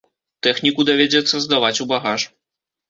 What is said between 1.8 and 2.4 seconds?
у багаж.